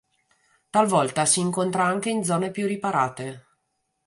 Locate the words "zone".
2.23-2.49